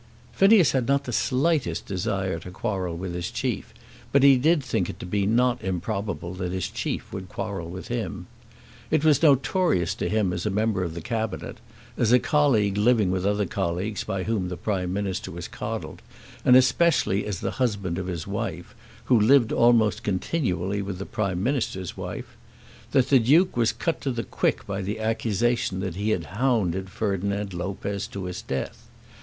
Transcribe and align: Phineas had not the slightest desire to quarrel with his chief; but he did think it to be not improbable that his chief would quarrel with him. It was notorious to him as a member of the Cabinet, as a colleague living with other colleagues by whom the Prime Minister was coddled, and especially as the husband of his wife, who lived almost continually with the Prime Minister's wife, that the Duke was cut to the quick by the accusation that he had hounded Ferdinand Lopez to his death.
Phineas 0.33 0.71
had 0.71 0.87
not 0.87 1.03
the 1.03 1.13
slightest 1.13 1.85
desire 1.85 2.39
to 2.39 2.49
quarrel 2.49 2.97
with 2.97 3.13
his 3.13 3.29
chief; 3.29 3.71
but 4.11 4.23
he 4.23 4.35
did 4.35 4.63
think 4.63 4.89
it 4.89 4.99
to 4.99 5.05
be 5.05 5.27
not 5.27 5.63
improbable 5.63 6.33
that 6.33 6.51
his 6.51 6.69
chief 6.71 7.13
would 7.13 7.29
quarrel 7.29 7.69
with 7.69 7.89
him. 7.89 8.25
It 8.89 9.05
was 9.05 9.21
notorious 9.21 9.93
to 9.93 10.09
him 10.09 10.33
as 10.33 10.43
a 10.43 10.49
member 10.49 10.83
of 10.83 10.95
the 10.95 11.01
Cabinet, 11.03 11.59
as 11.97 12.11
a 12.11 12.17
colleague 12.17 12.77
living 12.77 13.11
with 13.11 13.27
other 13.27 13.45
colleagues 13.45 14.03
by 14.03 14.23
whom 14.23 14.49
the 14.49 14.57
Prime 14.57 14.91
Minister 14.91 15.29
was 15.29 15.47
coddled, 15.47 16.01
and 16.43 16.55
especially 16.55 17.23
as 17.27 17.39
the 17.41 17.51
husband 17.61 17.99
of 17.99 18.07
his 18.07 18.25
wife, 18.25 18.73
who 19.03 19.19
lived 19.19 19.51
almost 19.51 20.01
continually 20.01 20.81
with 20.81 20.97
the 20.97 21.05
Prime 21.05 21.43
Minister's 21.43 21.95
wife, 21.95 22.35
that 22.91 23.09
the 23.09 23.19
Duke 23.19 23.55
was 23.55 23.71
cut 23.71 24.01
to 24.01 24.09
the 24.11 24.23
quick 24.23 24.65
by 24.65 24.81
the 24.81 24.99
accusation 24.99 25.79
that 25.81 25.93
he 25.95 26.09
had 26.09 26.23
hounded 26.41 26.89
Ferdinand 26.89 27.53
Lopez 27.53 28.07
to 28.07 28.23
his 28.23 28.41
death. 28.41 28.87